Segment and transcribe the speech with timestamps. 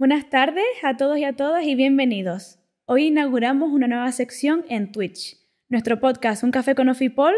[0.00, 2.58] Buenas tardes a todos y a todas y bienvenidos.
[2.86, 5.36] Hoy inauguramos una nueva sección en Twitch,
[5.68, 7.34] nuestro podcast Un Café con Ofipol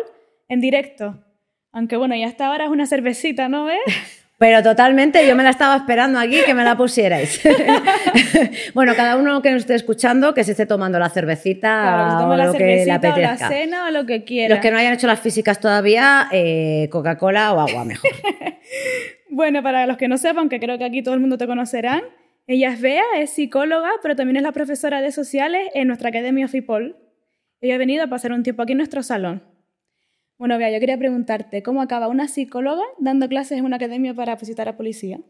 [0.49, 1.25] en directo.
[1.73, 3.81] Aunque bueno, ya hasta ahora es una cervecita, ¿no ves?
[4.39, 7.41] Pero totalmente, yo me la estaba esperando aquí que me la pusierais.
[8.75, 12.47] bueno, cada uno que nos esté escuchando, que se esté tomando la cervecita o la
[12.47, 13.21] lo que le apetezca.
[13.21, 14.55] la cena o lo que quiera.
[14.55, 18.13] Los que no hayan hecho las físicas todavía, eh, Coca-Cola o agua mejor.
[19.31, 22.03] bueno, para los que no sepan, que creo que aquí todo el mundo te conocerán,
[22.47, 26.49] ella es Bea, es psicóloga, pero también es la profesora de sociales en nuestra Academia
[26.49, 26.97] FIPOL.
[27.61, 29.43] Ella ha venido a pasar un tiempo aquí en nuestro salón.
[30.39, 34.35] Bueno, Bea, yo quería preguntarte, ¿cómo acaba una psicóloga dando clases en una academia para
[34.35, 35.21] visitar a policía?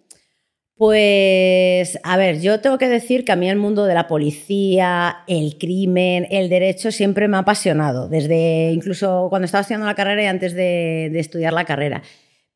[0.76, 5.18] Pues, a ver, yo tengo que decir que a mí el mundo de la policía,
[5.28, 10.22] el crimen, el derecho siempre me ha apasionado, desde incluso cuando estaba estudiando la carrera
[10.22, 12.02] y antes de, estudiar la carrera.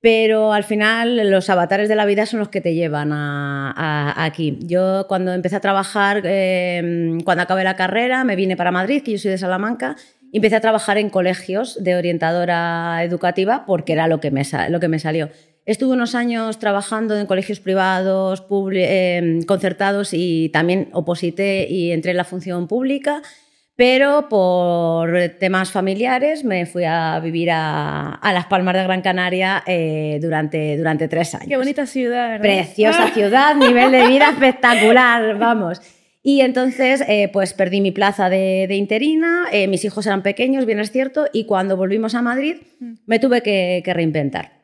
[0.01, 4.59] Pero al final los avatares de la vida son los que te llevan aquí.
[4.63, 9.13] Yo cuando empecé a trabajar, em, cuando acabé la carrera, me vine para Madrid, que
[9.13, 9.97] yo soy de Salamanca,
[10.33, 15.31] y empecé a trabajar en colegios de orientadora educativa porque era lo que me, salió.
[15.65, 22.19] Estuve unos años trabajando en colegios privados, eh, concertados y también oposité y entré en
[22.19, 23.23] la función pública,
[23.77, 30.19] pero por temas familiares me fui a vivir a, Las Palmas de Gran Canaria eh,
[30.21, 31.49] durante, durante tres años.
[31.49, 32.43] Qué bonita ciudad, ¿verdad?
[32.43, 35.81] Preciosa ciudad, nivel de vida espectacular, vamos.
[36.23, 40.81] Y entonces, eh, pues perdí mi plaza de, interina, eh, mis hijos eran pequeños, bien
[40.81, 42.95] es cierto, y cuando volvimos a Madrid mm.
[43.07, 44.56] me tuve que, reinventar.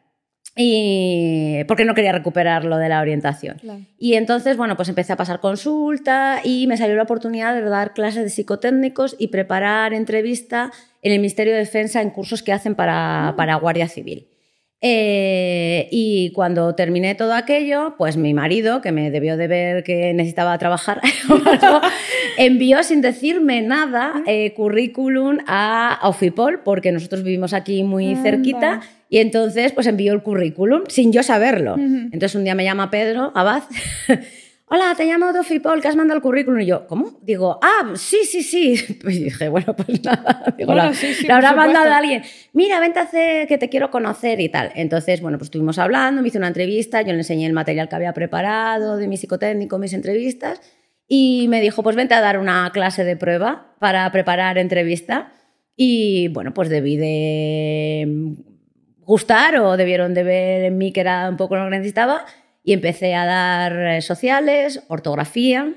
[0.55, 3.57] Y porque no quería recuperar lo de la orientación.
[3.99, 7.95] Y entonces, bueno, pues empecé a pasar consulta y me salió la oportunidad de dar
[7.95, 12.75] clases de psicotécnicos y preparar entrevista en el Ministerio de Defensa en cursos que hacen
[12.75, 13.37] para, mm.
[13.37, 14.27] para Guardia Civil.
[14.85, 20.13] Eh, y cuando terminé todo aquello, pues mi marido, que me debió de ver que
[20.13, 21.01] necesitaba trabajar,
[22.37, 29.19] envió sin decirme nada eh, currículum a Ofipol, porque nosotros vivimos aquí muy cerquita, y
[29.19, 31.77] entonces pues envió el currículum sin yo saberlo.
[31.77, 33.63] Entonces un día me llama Pedro Abad
[34.73, 36.61] hola, te llamo Dofipol, que has mandado el currículum.
[36.61, 37.19] Y yo, ¿cómo?
[37.21, 38.75] Digo, ah, sí, sí, sí.
[39.05, 40.55] Y dije, bueno, pues nada.
[40.57, 40.95] Digo, la,
[41.29, 42.23] habrá mandado a alguien.
[42.55, 44.73] Mira, vente a hacer que te quiero conocer y tal.
[44.75, 47.97] Entonces, bueno, pues estuvimos hablando, me hizo una entrevista, yo le enseñé el material que
[47.97, 50.63] había preparado de mi psicotécnico, mis entrevistas.
[51.07, 55.33] Y me dijo, pues vente a dar una clase de prueba para preparar entrevista.
[55.77, 58.37] Y bueno, pues debí de
[59.01, 62.25] gustar o debieron de ver en mí que era un poco lo que necesitaba
[62.65, 65.75] y empecé a dar eh, sociales, ortografía,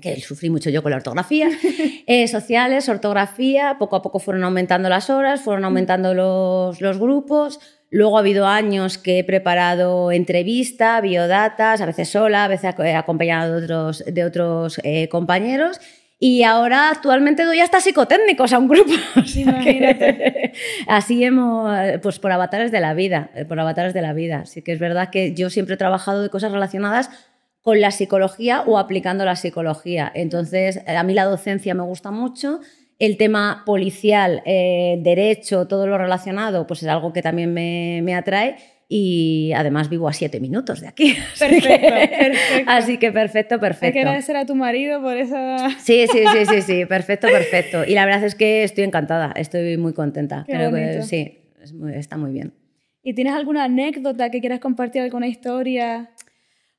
[0.00, 1.48] que sufrí mucho yo con la ortografía,
[2.06, 7.60] eh, sociales, ortografía, poco a poco fueron aumentando las horas, fueron aumentando los, los grupos,
[7.90, 13.48] luego ha habido años que he preparado entrevista, biodatas, a veces sola, a veces acompañada
[13.48, 15.80] de otros, de otros eh, compañeros,
[16.18, 18.92] y ahora actualmente doy hasta psicotécnicos a un grupo.
[20.86, 21.70] así hemos,
[22.02, 24.40] pues por avatares de la vida, eh, por avatares de la vida.
[24.40, 27.10] Así que es verdad que yo siempre he trabajado de cosas relacionadas
[27.60, 30.10] con la psicología o aplicando la psicología.
[30.14, 32.60] Entonces, a mí la docencia me gusta mucho.
[32.98, 38.14] El tema policial, eh, derecho, todo lo relacionado, pues es algo que también me, me
[38.14, 38.56] atrae
[38.88, 41.16] y además vivo a siete minutos de aquí.
[41.38, 42.70] Perfecto, perfecto.
[42.70, 43.86] Así que perfecto, perfecto.
[43.86, 45.70] Hay que agradecer a tu marido por esa...
[45.80, 47.84] Sí, sí, sí, sí, sí, perfecto, perfecto.
[47.84, 50.44] Y la verdad es que estoy encantada, estoy muy contenta.
[50.46, 51.38] Creo que sí,
[51.94, 52.52] está muy bien.
[53.02, 56.10] ¿Y tienes alguna anécdota que quieras compartir, alguna historia?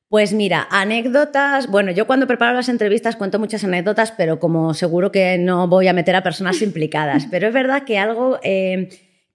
[0.08, 1.70] Pues mira, anécdotas.
[1.70, 5.88] Bueno, yo cuando preparo las entrevistas cuento muchas anécdotas, pero como seguro que no voy
[5.88, 7.26] a meter a personas implicadas.
[7.30, 8.88] Pero es verdad que algo eh,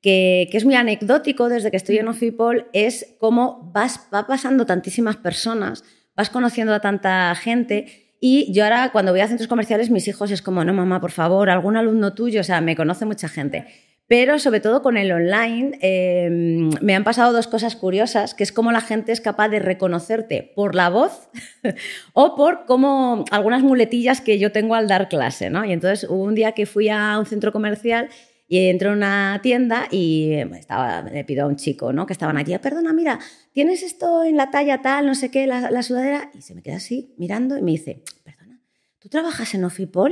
[0.03, 5.15] que, es muy anecdótico desde que estoy en Ofipol, es cómo vas, va pasando tantísimas
[5.15, 5.83] personas,
[6.15, 8.17] vas conociendo a tanta gente.
[8.19, 11.11] Y yo ahora, cuando voy a centros comerciales, mis hijos es como, no, mamá, por
[11.11, 13.65] favor, algún alumno tuyo, o sea, me conoce mucha gente.
[14.05, 18.51] Pero sobre todo con el online, em, me han pasado dos cosas curiosas, que es
[18.51, 21.29] cómo la gente es capaz de reconocerte por la voz
[22.13, 25.63] o por cómo algunas muletillas que yo tengo al dar clase, ¿no?
[25.63, 28.09] Y entonces hubo un día que fui a un centro comercial
[28.53, 32.05] y entro en una tienda y estaba, le pido a un chico ¿no?
[32.05, 33.19] que estaban allí, perdona, mira,
[33.51, 36.29] ¿tienes esto en la talla tal, no sé qué, la, sudadera?
[36.37, 38.61] Y se me queda así mirando y me dice, perdona,
[38.99, 40.11] ¿tú trabajas en Ofipol?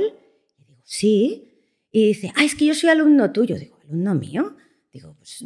[0.58, 1.52] Y digo, sí.
[1.92, 3.56] Y dice, ah, es que yo soy alumno tuyo.
[3.56, 4.56] Digo, ¿alumno mío?
[4.92, 5.42] Digo, pues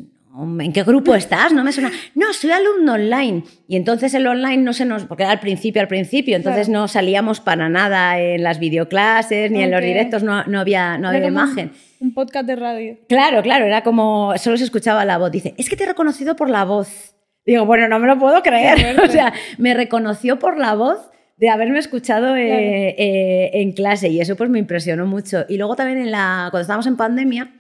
[0.60, 1.52] ¿en qué grupo estás?
[1.52, 1.90] No me suena.
[2.14, 3.44] No, soy alumno online.
[3.69, 6.88] Y entonces el online no se nos, porque era al principio, al principio, entonces no
[6.88, 11.26] salíamos para nada en las videoclases ni en los directos, no, no había, no había
[11.26, 11.72] imagen.
[12.00, 12.98] Un, podcast de radio.
[13.08, 15.31] Claro, claro, era como, solo se escuchaba la voz.
[15.31, 17.14] Dice, es que te he reconocido por la voz.
[17.44, 18.98] Digo, bueno, no me lo puedo creer.
[19.02, 24.20] O sea, me reconoció por la voz de haberme escuchado eh, eh, en clase y
[24.20, 25.44] eso pues me impresionó mucho.
[25.48, 27.52] Y luego también en la, cuando estábamos en pandemia,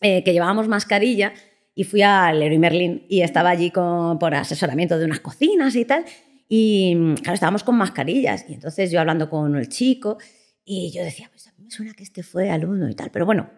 [0.00, 1.32] eh, que llevábamos mascarilla
[1.74, 5.84] y fui al Leroy Merlin y estaba allí con, por asesoramiento de unas cocinas y
[5.84, 6.04] tal.
[6.48, 10.18] Y claro, estábamos con mascarillas y entonces yo hablando con el chico
[10.64, 13.26] y yo decía, pues a mí me suena que este fue alumno y tal, pero
[13.26, 13.50] bueno,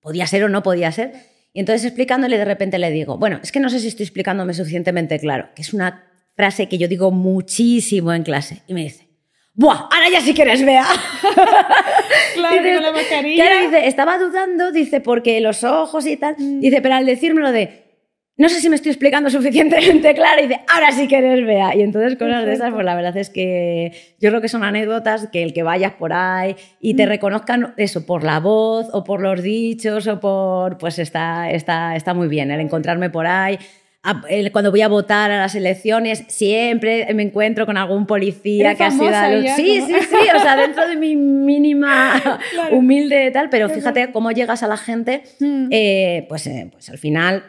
[0.00, 1.12] podía ser o no podía ser.
[1.52, 4.54] Y entonces explicándole de repente le digo, bueno, es que no sé si estoy explicándome
[4.54, 8.62] suficientemente claro, que es una frase que yo digo muchísimo en clase.
[8.66, 9.08] Y me dice,
[9.54, 9.88] ¡buah!
[9.90, 10.84] Ahora ya si quieres, vea.
[12.34, 13.44] claro, con la mascarilla.
[13.44, 16.36] Claro, dice, estaba dudando, dice, porque los ojos y tal.
[16.38, 16.60] Mm.
[16.60, 17.82] Dice, pero al decírmelo de,
[18.36, 21.76] no sé si me estoy explicando suficientemente claro, y dice, ahora sí quieres, vea.
[21.76, 25.28] Y entonces cosas de esas, pues la verdad es que yo creo que son anécdotas
[25.28, 27.08] que el que vayas por ahí y te mm.
[27.08, 32.14] reconozcan eso por la voz o por los dichos o por, pues está, está, está
[32.14, 33.58] muy bien el encontrarme por ahí
[34.50, 38.90] cuando voy a votar a las elecciones, siempre me encuentro con algún policía que ha
[38.90, 39.12] sido...
[39.54, 42.20] Sí, sí, sí, o sea, dentro de mi mínima
[42.72, 45.68] humilde tal, pero fíjate cómo llegas a la gente, mm.
[45.70, 47.44] eh, pues, eh, pues al final...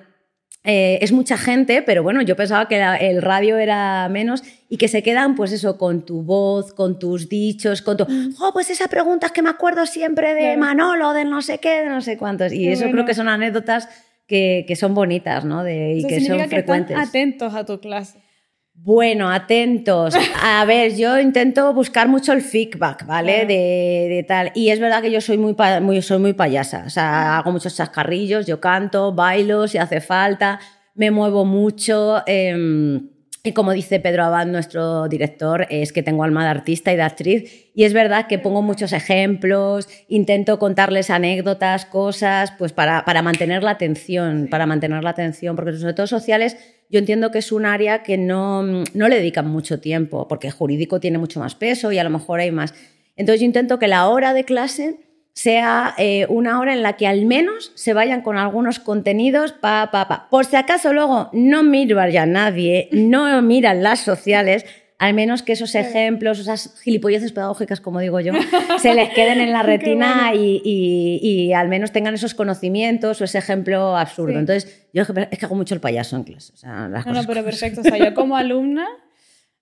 [0.65, 4.87] Eh, es mucha gente, pero bueno, yo pensaba que el radio era menos y que
[4.87, 8.05] se quedan, pues eso, con tu voz, con tus dichos, con tu.
[8.05, 8.35] Mm.
[8.39, 11.81] Oh, pues esa pregunta es que me acuerdo siempre de Manolo, de no sé qué,
[11.81, 12.53] de no sé cuántos.
[12.53, 13.89] Y eso creo que son anécdotas
[14.27, 15.63] que, son bonitas, ¿no?
[15.63, 16.97] De, y que son frecuentes.
[16.97, 18.19] atentos a tu clase.
[18.75, 20.15] Bueno, atentos.
[20.41, 23.45] A ver, yo intento buscar mucho el feedback, ¿vale?
[23.45, 24.51] De, tal.
[24.55, 26.83] Y es verdad que yo soy muy, muy, soy muy payasa.
[26.85, 30.59] O sea, hago muchos chascarrillos, yo canto, bailo si hace falta,
[30.95, 32.23] me muevo mucho.
[32.25, 33.12] Em,
[33.45, 37.01] y como dice Pedro Abad, nuestro director, es que tengo alma de artista y de
[37.01, 37.69] actriz.
[37.75, 43.61] Y es verdad que pongo muchos ejemplos, intento contarles anécdotas, cosas, pues para, para mantener
[43.61, 46.55] la atención, para mantener la atención, porque sobre todo sociales
[46.89, 51.01] yo entiendo que es un área que no, no le dedican mucho tiempo, porque jurídico
[51.01, 52.73] tiene mucho más peso y a lo mejor hay más.
[53.17, 54.99] Entonces yo intento que la hora de clase
[55.33, 59.89] sea eh, una hora en la que al menos se vayan con algunos contenidos, pa,
[59.91, 60.27] pa, pa.
[60.29, 64.65] Por si acaso luego no mira ya nadie, no miran las sociales,
[64.99, 68.31] al menos que esos ejemplos, esas gilipolleces pedagógicas, como digo yo,
[68.79, 73.97] se les queden en la retina y, al menos tengan esos conocimientos o ese ejemplo
[73.97, 74.39] absurdo.
[74.39, 76.53] Entonces, yo es que hago mucho el payaso en clase.
[76.63, 77.81] no, no, pero perfecto.
[77.81, 78.87] O sea, yo como alumna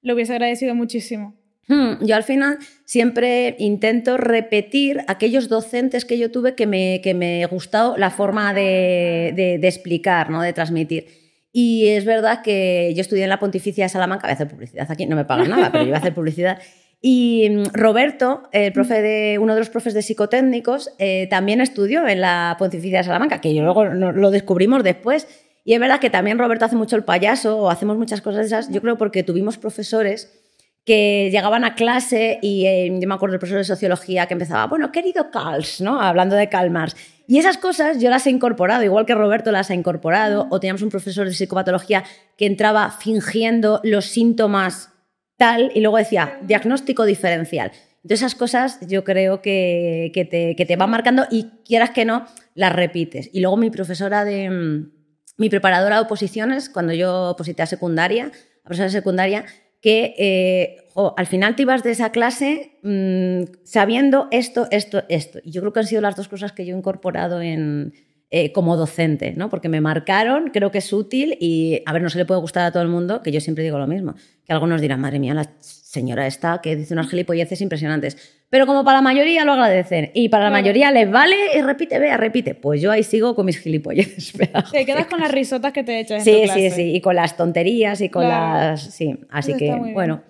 [0.02, 1.41] lo hubiese agradecido muchísimo.
[1.68, 7.14] Hmm, yo al final siempre intento repetir aquellos docentes que yo tuve que me, que
[7.14, 10.42] me gustó la forma de, de, explicar, ¿no?
[10.42, 11.08] de transmitir.
[11.54, 14.90] Y es verdad que yo estudié en la Pontificia de Salamanca, voy a hacer publicidad
[14.90, 16.60] aquí, no me pagan nada, pero yo voy a hacer publicidad.
[17.02, 22.08] Y mm, Roberto, el profe de, uno de los profes de psicotécnicos, eh, también estudió
[22.08, 25.28] en la Pontificia de Salamanca, que yo luego lo descubrimos después.
[25.64, 28.72] Y es verdad que también Roberto hace mucho el payaso o hacemos muchas cosas esas,
[28.72, 30.41] yo creo porque tuvimos profesores
[30.86, 34.66] que llegaban a clase y eh, yo me acuerdo del profesor de sociología que empezaba,
[34.68, 36.02] bueno, querido Carls, ¿no?
[36.02, 36.96] Hablando de Karl Marx.
[37.28, 40.82] Y esas cosas yo las he incorporado, igual que Roberto las ha incorporado, o teníamos
[40.82, 42.04] un profesor de psicopatología
[42.36, 44.90] que entraba fingiendo los síntomas
[45.38, 47.72] tal y luego decía, diagnóstico diferencial.
[48.04, 52.06] Entonces esas cosas yo creo que, que, te, que te van marcando y quieras que
[52.06, 52.26] no,
[52.56, 53.30] las repites.
[53.34, 54.50] Y luego mi profesora de...
[54.50, 55.02] Mm,
[55.38, 59.46] mi preparadora de oposiciones, cuando yo oposité a secundaria, a profesora de secundaria,
[59.82, 60.78] que eh,
[61.18, 65.40] al final te ibas de esa clase mm, sabiendo esto, esto, esto.
[65.44, 67.94] Y yo creo que han sido las dos cosas que yo he incorporado en,
[68.30, 69.50] eh, como docente, ¿no?
[69.50, 72.66] porque me marcaron, creo que es útil y, a ver, no se le puede gustar
[72.66, 75.34] a todo el mundo, que yo siempre digo lo mismo, que algunos dirán, madre mía,
[75.34, 75.52] la
[75.92, 78.16] señora esta que dice unas gilipolleces impresionantes.
[78.50, 82.00] Pero como para la mayoría lo agradecen y para la mayoría les vale y repite,
[82.00, 82.56] vea, repite.
[82.56, 84.32] Pues yo ahí sigo con mis gilipolleces.
[84.72, 86.24] Te quedas con las risotas que te echas.
[86.24, 86.96] Sí, sí, sí.
[86.96, 88.82] Y con las tonterías y con las.
[88.82, 90.24] Sí, así que, bueno,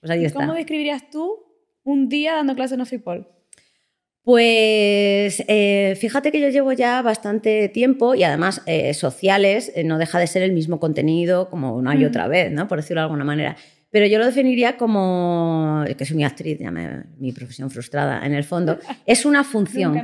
[0.00, 0.40] pues ahí está.
[0.40, 1.44] ¿Cómo describirías tú
[1.84, 3.28] un día dando clases en Ofipol?
[4.24, 9.98] Pues eh, fíjate que yo llevo ya bastante tiempo y además eh, sociales eh, no
[9.98, 12.66] deja de ser el mismo contenido como una y otra vez, ¿no?
[12.66, 13.56] por decirlo de alguna manera.
[13.94, 18.42] Pero yo lo definiría como, que soy mi actriz, ya mi profesión frustrada, en el
[18.42, 19.96] fondo, es una función.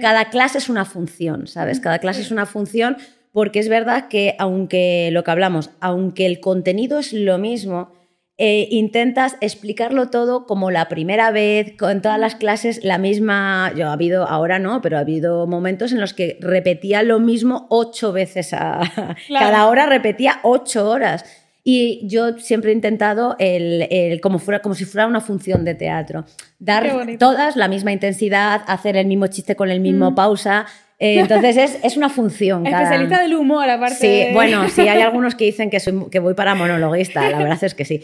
[0.00, 1.80] cada clase es una función, ¿sabes?
[1.80, 2.96] Cada clase es una función
[3.32, 7.90] porque es verdad que aunque lo que hablamos, aunque el contenido es lo mismo,
[8.38, 13.88] eh, intentas explicarlo todo como la primera vez, con todas las clases la misma, yo
[13.88, 18.12] ha habido, ahora no, pero ha habido momentos en los que repetía lo mismo ocho
[18.12, 18.82] veces a
[19.28, 21.24] cada hora, repetía ocho horas.
[21.68, 26.24] Y yo siempre he intentado el, como, fuera, como si fuera una función de teatro.
[26.60, 30.14] Dar todas la misma intensidad, hacer el mismo chiste con el mismo mm.
[30.14, 30.66] pausa.
[31.00, 32.64] Eh, entonces es, es, una función.
[32.64, 33.96] Especialista del humor, aparte.
[33.96, 37.58] Sí, bueno, sí, hay algunos que dicen que, soy, que voy para monologuista, la verdad
[37.60, 38.00] es que sí.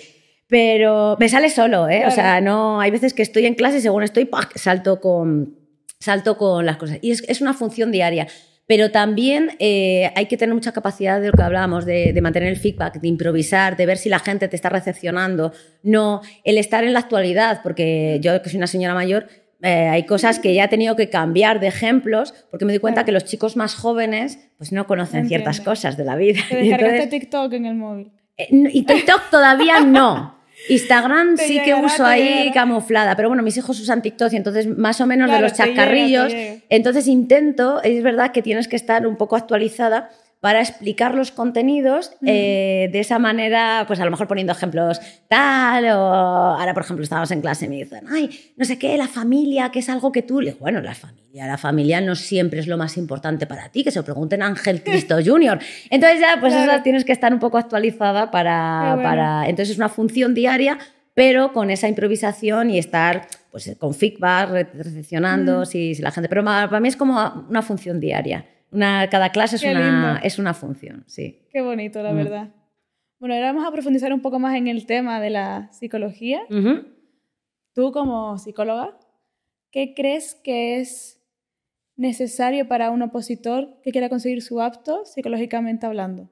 [0.49, 2.03] Pero me sale solo, ¿eh?
[2.09, 5.55] O sea, no, hay veces que estoy en clase y según estoy, salto con,
[6.01, 6.99] salto con las cosas.
[7.01, 8.27] Y es, es una función diaria.
[8.67, 12.49] Pero también eh, hay que tener mucha capacidad de lo que hablábamos, de, de, mantener
[12.49, 15.53] el feedback, de improvisar, de ver si la gente te está recepcionando.
[15.83, 19.27] No, el estar en la actualidad, porque yo que soy una señora mayor,
[19.63, 23.05] eh, hay cosas que ya he tenido que cambiar de ejemplos porque me doy cuenta
[23.05, 26.41] que los chicos más jóvenes pues no conocen ciertas cosas de la vida.
[26.49, 28.11] Te descargaste TikTok en el móvil.
[28.37, 30.42] Eh, y TikTok todavía no.
[30.69, 35.01] Instagram sí que uso ahí camuflada, pero bueno, mis hijos usan TikTok y entonces más
[35.01, 36.33] o menos de los chascarrillos.
[36.69, 40.11] Entonces intento, es verdad que tienes que estar un poco actualizada
[40.43, 45.85] para explicar los contenidos eh, de esa manera, pues a lo mejor poniendo ejemplos tal,
[45.85, 49.07] o ahora por ejemplo estábamos en clase y me dicen, ay, no sé qué, la
[49.07, 52.59] familia, que es algo que tú, le digo, bueno, la familia, la familia no siempre
[52.59, 55.61] es lo más importante para ti, que se lo pregunten a Ángel Cristo Jr.
[55.91, 59.91] Entonces ya, pues eso tienes que estar un poco actualizada para, para, entonces es una
[59.91, 60.77] función diaria,
[61.15, 66.43] pero con esa improvisación y estar pues con feedback, recepcionando, si, si la gente, pero
[66.43, 71.47] para mí es como una función diaria cada clase es una, es una, función, sí.
[71.51, 72.17] Qué bonito, la mm.
[72.17, 72.55] verdad.
[73.19, 76.41] Bueno, ahora vamos a profundizar un poco más en el tema de la psicología.
[77.75, 78.99] Tú como psicóloga,
[79.71, 81.23] ¿qué crees que es
[81.97, 86.32] necesario para un opositor que quiera conseguir su apto psicológicamente hablando?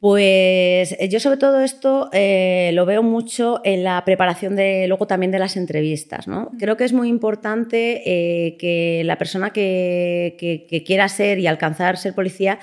[0.00, 5.06] Pues eh, yo sobre todo esto eh, lo veo mucho en la preparación de luego
[5.06, 6.26] también de las entrevistas.
[6.26, 6.50] ¿no?
[6.58, 11.98] Creo que es muy importante eh, que la persona que, que, quiera ser y alcanzar
[11.98, 12.58] ser policía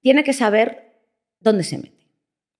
[0.00, 0.92] tiene que saber
[1.40, 2.06] dónde se mete.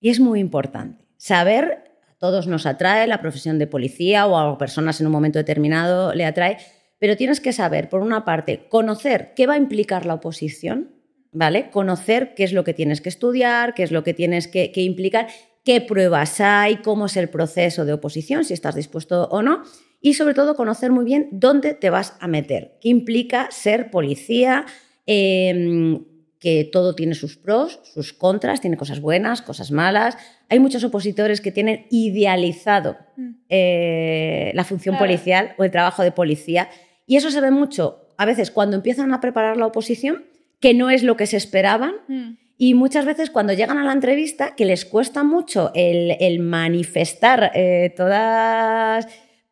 [0.00, 1.06] Y es muy importante.
[1.16, 5.38] Saber, a todos nos atrae la profesión de policía o a personas en un momento
[5.38, 6.58] determinado le atrae,
[6.98, 10.95] pero tienes que saber, por una parte, conocer qué va a implicar la oposición
[11.32, 11.70] ¿vale?
[11.70, 15.28] Conocer qué es lo que tienes que estudiar, qué es lo que tienes que, implicar,
[15.64, 19.62] qué pruebas hay, cómo es el proceso de oposición, si estás dispuesto o no,
[20.00, 24.66] y sobre todo conocer muy bien dónde te vas a meter, qué implica ser policía,
[25.06, 26.04] em,
[26.38, 30.16] que todo tiene sus pros, sus contras, tiene cosas buenas, cosas malas.
[30.50, 33.30] Hay muchos opositores que tienen idealizado mm.
[33.48, 36.68] eh, la función policial o el trabajo de policía,
[37.06, 40.24] y eso se ve mucho a veces cuando empiezan a preparar la oposición
[40.60, 41.94] que no es lo que se esperaban.
[42.08, 42.36] Mm.
[42.58, 47.92] Y muchas veces cuando llegan a la entrevista, que les cuesta mucho el, manifestar eh,
[47.94, 49.06] todas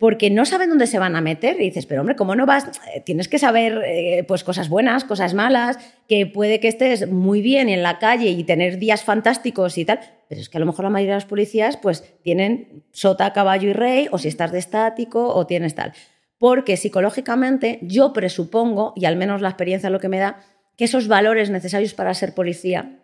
[0.04, 1.56] porque no saben dónde se van a meter.
[1.60, 2.66] Y dices, pero hombre, ¿cómo no vas?
[2.94, 7.40] Eh, tienes que saber eh, pues cosas buenas, cosas malas, que puede que estés muy
[7.40, 10.00] bien en la calle y tener días fantásticos y tal.
[10.28, 13.70] Pero es que a lo mejor la mayoría de los policías pues tienen sota, caballo
[13.70, 15.92] y rey, o si estás de estático, o tienes tal.
[16.38, 20.40] Porque psicológicamente yo presupongo, y al menos la experiencia lo que me da,
[20.76, 22.98] que esos valores necesarios para ser policía,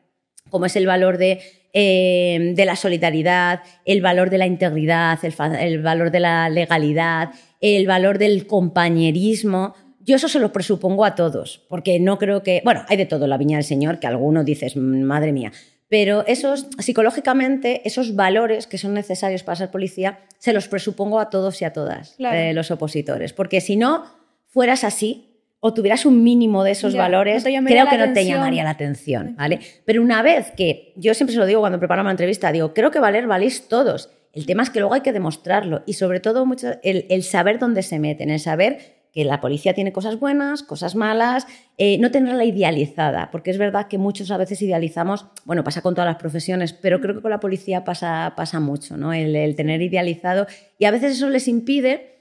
[0.51, 1.41] como es el valor de,
[1.73, 7.87] eh, de la solidaridad, el valor de la integridad, el, valor de la legalidad, el
[7.87, 12.85] valor del compañerismo, yo eso se lo presupongo a todos, porque no creo que, bueno,
[12.89, 15.53] hay de todo la viña del Señor, que alguno dices, madre mía,
[15.89, 21.31] pero esos, psicológicamente, esos valores que son necesarios para ser policía, se los presupongo a
[21.31, 24.05] todos y a todas eh, los opositores, porque si no
[24.47, 25.30] fueras así,
[25.61, 29.61] o tuvieras un mínimo de esos valores, creo que no te llamaría la atención, ¿vale?
[29.85, 32.91] Pero una vez que, yo siempre se lo digo cuando preparo una entrevista, digo, creo
[32.91, 34.11] que valer valéis todos.
[34.33, 37.83] El tema es que luego hay que demostrarlo y sobre todo mucho el, saber dónde
[37.83, 42.45] se meten, el saber que la policía tiene cosas buenas, cosas malas, eh, no tenerla
[42.45, 46.73] idealizada, porque es verdad que muchos a veces idealizamos, bueno, pasa con todas las profesiones,
[46.73, 49.13] pero creo que con la policía pasa, pasa mucho, ¿no?
[49.13, 50.47] El, el tener idealizado
[50.79, 52.21] y a veces eso les impide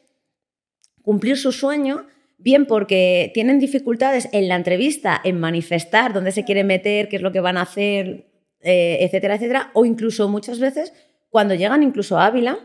[1.03, 2.07] cumplir su sueño
[2.39, 7.21] bien porque tienen dificultades en la entrevista, en manifestar dónde se quieren meter, qué es
[7.21, 8.25] lo que van a hacer,
[8.61, 10.93] eh, etcétera, etcétera, o incluso muchas veces
[11.29, 12.57] cuando llegan incluso a Ávila,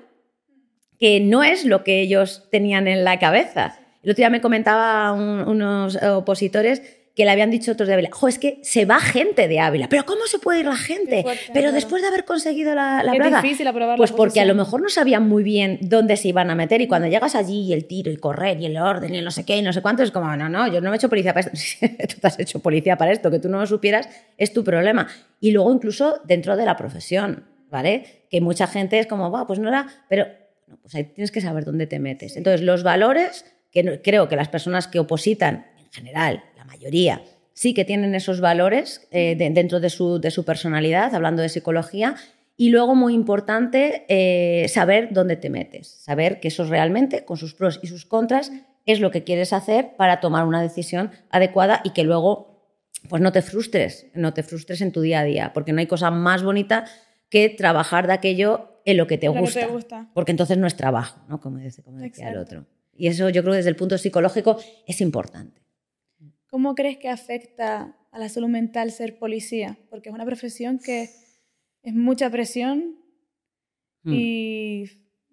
[0.99, 3.79] que no es lo que ellos tenían en la cabeza.
[4.03, 6.83] El otro día me comentaba unos opositores
[7.15, 9.89] que le habían dicho otros de Ávila, jo, es que se va gente de Ávila,
[9.89, 11.25] pero ¿cómo se puede ir la gente?
[11.53, 13.41] pero después de haber conseguido la, la plaza.
[13.41, 16.57] difícil aprobar Pues porque a lo mejor no sabían muy bien dónde se iban a
[16.57, 19.31] meter y cuando llegas allí y el tiro y correr y el orden y no
[19.31, 21.09] sé qué y no sé cuánto, es como, no, no, yo no me he hecho
[21.09, 21.87] policía para esto.
[22.09, 25.07] tú te has hecho policía para esto, que tú no lo supieras es tu problema.
[25.41, 28.25] Y luego incluso dentro de la profesión, ¿vale?
[28.29, 30.27] Que mucha gente es como, va, pues no era, pero
[30.67, 32.37] no, pues ahí tienes que saber dónde te metes.
[32.37, 37.85] Entonces, los valores que creo que las personas que opositan en general mayoría, sí que
[37.85, 42.17] tienen esos valores eh, dentro de su, de su, personalidad, hablando de psicología.
[42.57, 47.55] Y luego, muy importante, eh, saber dónde te metes, saber que eso realmente, con sus
[47.55, 48.53] pros y sus contras,
[48.87, 52.55] es lo que quieres hacer para tomar una decisión adecuada y que luego
[53.09, 55.87] pues no te frustres, no te frustres en tu día a día, porque no hay
[55.87, 56.85] cosa más bonita
[57.29, 60.11] que trabajar de aquello en lo que te, Lo que gusta, te gusta.
[60.15, 61.41] Porque entonces no es trabajo, ¿no?
[61.41, 62.67] Como, dice, como decía el otro.
[62.97, 65.64] Y eso yo creo que desde el punto psicológico es importante.
[66.55, 69.77] ¿Cómo crees que afecta a la salud mental ser policía?
[69.91, 71.11] Porque es una profesión que
[71.83, 72.95] es mucha presión
[74.05, 74.13] Mm.
[74.15, 74.85] y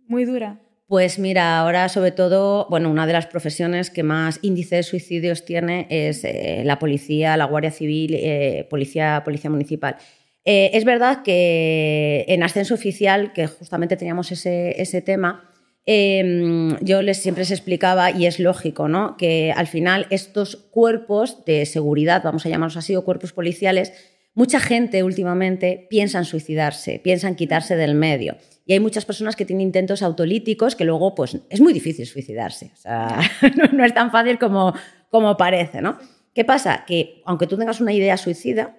[0.07, 0.59] muy dura.
[0.87, 5.45] Pues mira, ahora sobre todo, bueno, una de las profesiones que más índice de suicidios
[5.45, 9.97] tiene es eh, la policía, la Guardia Civil, eh, policía, policía municipal.
[10.43, 15.50] Eh, es verdad que en ascenso oficial, que justamente teníamos ese, ese tema,
[15.85, 19.17] eh, yo les siempre les explicaba, y es lógico, ¿no?
[19.17, 23.93] que al final estos cuerpos de seguridad, vamos a llamarlos así, o cuerpos policiales,
[24.33, 28.37] mucha gente últimamente piensa en suicidarse, piensa en quitarse del medio.
[28.65, 32.71] Y hay muchas personas que tienen intentos autolíticos que luego, pues, es muy difícil suicidarse.
[32.73, 33.19] O sea,
[33.57, 34.73] no, no es tan fácil como,
[35.09, 35.97] como parece, ¿no?
[36.33, 36.85] ¿Qué pasa?
[36.85, 38.77] Que aunque tú tengas una idea suicida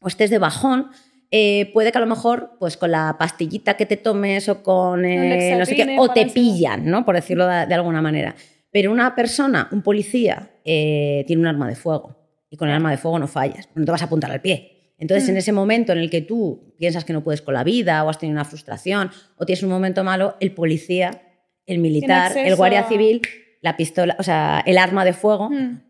[0.00, 0.90] o estés de bajón,
[1.30, 5.04] eh, puede que a lo mejor, pues con la pastillita que te tomes o con
[5.04, 7.04] eh, no sé qué, o te pillan, ¿no?
[7.04, 8.34] Por decirlo de, de alguna manera.
[8.72, 12.16] Pero una persona, un policía, eh, tiene un arma de fuego
[12.50, 14.94] y con el arma de fuego no fallas, no te vas a apuntar al pie.
[14.98, 15.30] Entonces, Mm.
[15.30, 18.08] en ese momento en el que tú piensas que no puedes con la vida o
[18.10, 21.22] has tenido una frustración o tienes un momento malo, el policía,
[21.66, 23.22] el militar, el guardia civil,
[23.62, 25.80] la pistola, o sea, el arma de fuego, Mm.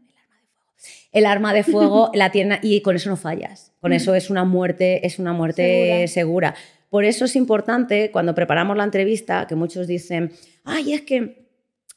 [1.13, 3.73] El arma de fuego la tiene y con eso no fallas.
[3.81, 6.55] Con eso es una muerte, es una muerte segura.
[6.89, 10.33] Por eso es importante cuando preparamos la entrevista que muchos dicen,
[10.65, 11.49] ay, es que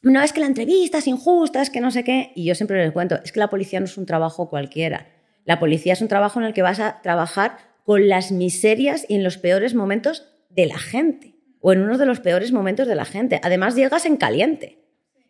[0.03, 2.32] no es que la entrevista es injusta, es que no sé qué.
[2.36, 5.08] Y yo siempre les cuento, es que la policía no es un trabajo cualquiera.
[5.46, 9.15] La policía es un trabajo en el que vas a trabajar con las miserias y
[9.15, 12.96] en los peores momentos de la gente, o en uno de los peores momentos de
[12.96, 13.39] la gente.
[13.43, 14.79] Además, llegas en caliente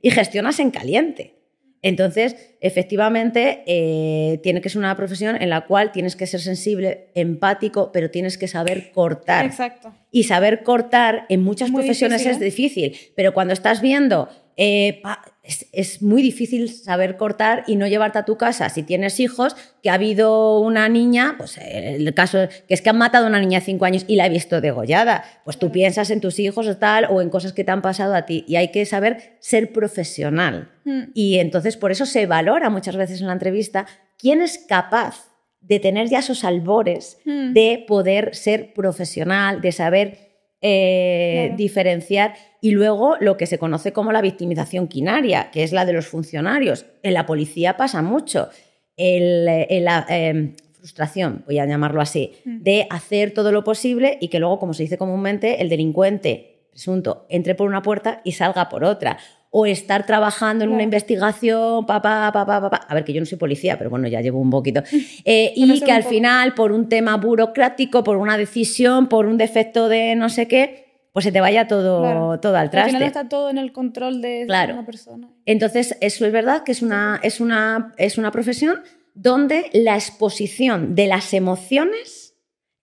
[0.02, 1.43] y gestionas en caliente.
[1.84, 7.10] Entonces, efectivamente, eh, tiene que ser una profesión en la cual tienes que ser sensible,
[7.14, 9.46] empático, pero tienes que saber cortar.
[9.46, 9.94] Exacto.
[10.10, 15.00] Y saber cortar en muchas Muy profesiones difícil, es difícil, pero cuando estás viendo, eh,
[15.04, 18.70] pa- es, es muy difícil saber cortar y no llevarte a tu casa.
[18.70, 22.98] Si tienes hijos, que ha habido una niña, pues el caso que es que han
[22.98, 26.10] matado a una niña de 5 años y la he visto degollada, pues tú piensas
[26.12, 28.46] en tus hijos o tal, o en cosas que te han pasado a ti.
[28.48, 30.72] Y hay que saber ser profesional.
[30.86, 31.02] Mm.
[31.14, 33.86] Y entonces por eso se valora muchas veces en la entrevista
[34.18, 35.28] quién es capaz
[35.60, 37.52] de tener ya esos albores Mm.
[37.54, 40.18] de poder ser profesional, de saber
[40.66, 41.58] eh, Claro.
[41.58, 45.92] diferenciar y luego lo que se conoce como la victimización quinaria, que es la de
[45.92, 46.86] los funcionarios.
[47.04, 48.48] En la policía pasa mucho.
[48.96, 52.62] El- el- la eh, frustración, voy a llamarlo así, Mm.
[52.64, 57.26] de hacer todo lo posible y que luego, como se dice comúnmente, el delincuente presunto
[57.30, 59.18] entre por una puerta y salga por otra.
[59.56, 62.78] O estar trabajando en una investigación, papá, papá, papá.
[62.90, 64.82] A ver, que yo no soy policía, pero bueno, ya llevo un poquito.
[65.26, 69.90] Eh, y que al final, por un tema burocrático, por una decisión, por un defecto
[69.90, 70.83] de no sé qué,
[71.14, 72.40] pues se te vaya todo, Claro.
[72.42, 72.90] todo al Al traste.
[72.92, 74.74] final está todo en el control de Claro.
[74.74, 75.30] una persona.
[75.46, 78.82] Entonces, eso es verdad que es una, es una, es una profesión
[79.14, 82.36] donde la exposición de las emociones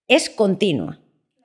[0.08, 1.00] es continua.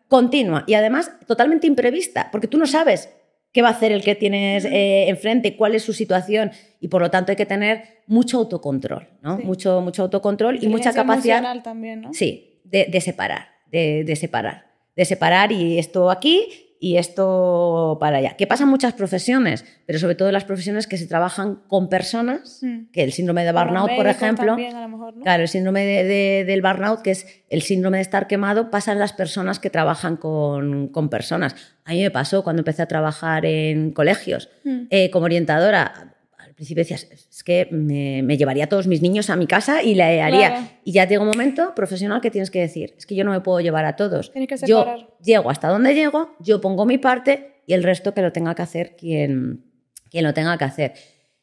[0.08, 3.10] Continua y además totalmente imprevista, porque tú no sabes
[3.52, 7.02] qué va a hacer el que tienes eh, enfrente, cuál es su situación y por
[7.02, 9.38] lo tanto hay que tener mucho autocontrol, ¿no?
[9.38, 9.44] Sí.
[9.44, 12.14] Mucho, mucho autocontrol y mucha capacidad también, ¿no?
[12.14, 16.48] Sí, de, de separar, de, de separar, de separar y esto aquí
[16.86, 18.36] y esto para allá.
[18.38, 21.90] Que pasa en muchas profesiones, pero sobre todo en las profesiones que se trabajan con
[21.90, 22.92] personas, Mm.
[22.92, 25.24] que el síndrome de burnout, por ejemplo, también, a lo mejor, ¿no?
[25.24, 28.92] claro, el síndrome de- de- del burnout, que es el síndrome de estar quemado, pasa
[28.92, 31.56] en las personas que trabajan con, con personas.
[31.86, 34.82] A mí me pasó cuando empecé a trabajar en colegios Mm.
[34.92, 36.15] eh, como orientadora.
[36.56, 39.84] Al principio decías, es que me, me llevaría a todos mis niños a mi casa
[39.84, 40.48] y le haría.
[40.48, 40.68] Claro.
[40.86, 43.42] Y ya llega un momento profesional que tienes que decir, es que yo no me
[43.42, 44.30] puedo llevar a todos.
[44.30, 48.32] Que yo llego hasta donde llego, yo pongo mi parte y el resto que lo
[48.32, 49.66] tenga que hacer quien,
[50.10, 50.94] quien lo tenga que hacer.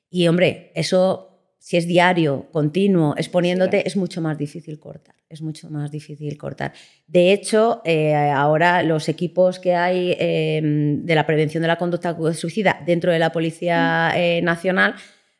[0.09, 1.32] Y hombre, eso
[1.64, 3.87] si es diario, continuo, exponiéndote, claro.
[3.87, 5.14] es mucho más difícil cortar.
[5.29, 6.72] Es mucho más difícil cortar.
[7.07, 12.16] De hecho, eh, ahora los equipos que hay eh, de la prevención de la conducta
[12.35, 14.96] suicida dentro de la Policía eh, Nacional,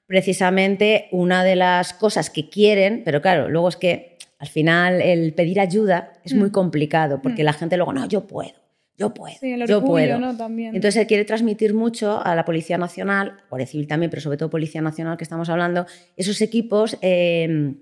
[0.06, 5.35] precisamente una de las cosas que quieren, pero claro, luego es que al final el
[5.35, 6.52] pedir ayuda es muy Mm.
[6.52, 7.46] complicado, porque Mm.
[7.46, 8.52] la gente luego, no, yo puedo,
[9.02, 10.18] yo puedo, Sí, el yo puedo.
[10.18, 10.36] ¿no?
[10.36, 10.74] También.
[10.74, 14.50] Entonces se quiere transmitir mucho a la Policía Nacional, Guardia Civil también, pero sobre todo
[14.50, 15.86] Policía Nacional que estamos hablando,
[16.16, 17.74] esos equipos eh,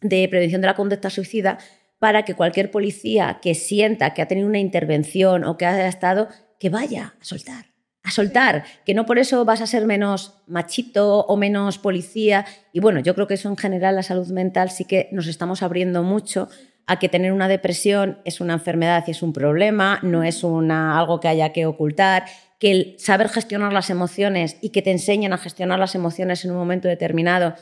[0.00, 1.58] de prevención de la conducta suicida
[1.98, 6.28] para que cualquier policía que sienta que ha tenido una intervención o que ha estado,
[6.60, 7.66] que vaya a soltar,
[8.02, 12.46] a soltar, que no por eso vas a ser menos machito o menos policía.
[12.72, 15.62] Y bueno, yo creo que eso en general, la salud mental, sí que nos estamos
[15.62, 16.48] abriendo mucho
[16.88, 20.98] a que tener una depresión es una enfermedad y es un problema, no es una,
[20.98, 22.24] algo que haya que ocultar,
[22.58, 26.50] que el saber gestionar las emociones y que te enseñen a gestionar las emociones en
[26.50, 27.54] un momento determinado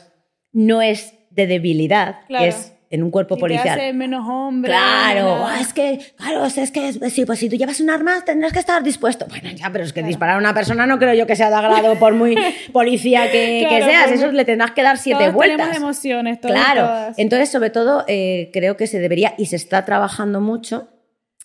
[0.53, 3.79] no es de debilidad, es en un cuerpo Y te policial.
[3.79, 4.71] hace menos hombre.
[4.71, 8.53] Claro, menos- es que, claro, es que sí, pues si tú llevas un arma tendrás
[8.53, 9.25] que estar dispuesto.
[9.27, 11.55] Bueno, ya, pero es que disparar a una persona no creo yo que sea de
[11.55, 12.35] agrado por muy
[12.71, 14.11] policía que, seas.
[14.11, 15.57] Eso le tendrás que dar siete Todos vueltas.
[15.57, 17.19] tenemos emociones, todos Claro, todas.
[17.19, 20.87] entonces sobre todo eh, creo que se debería y se está trabajando mucho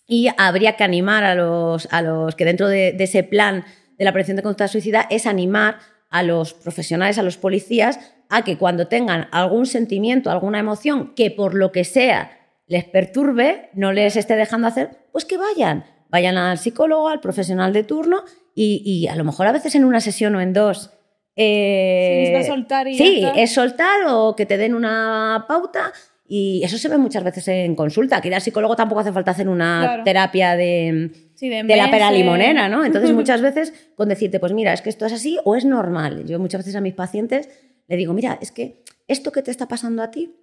[0.07, 3.65] y habría que animar a los, a los que dentro de, de ese plan
[3.97, 5.77] de la prevención de conducta suicida es animar
[6.09, 11.31] a los profesionales, a los policías, a que cuando tengan algún sentimiento, alguna emoción que
[11.31, 12.31] por lo que sea
[12.67, 15.85] les perturbe, no les esté dejando hacer, pues que vayan.
[16.09, 18.23] Vayan al psicólogo, al profesional de turno
[18.55, 20.91] y, y a lo mejor a veces en una sesión o en dos.
[21.35, 25.91] eh, Sí, soltar y es soltar o que te den una pauta
[26.27, 28.21] y eso se ve muchas veces en consulta.
[28.21, 30.03] Que ir al psicólogo tampoco hace falta hacer una Claro.
[30.03, 32.85] terapia de, Sí, de de la pera limonera, ¿no?
[32.85, 36.25] Entonces muchas veces con decirte, pues mira, es que esto es así o es normal.
[36.25, 37.49] Yo muchas veces a mis pacientes
[37.87, 40.35] le digo, mira, es que esto que te está pasando a ti